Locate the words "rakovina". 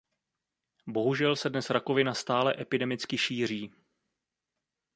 1.69-2.13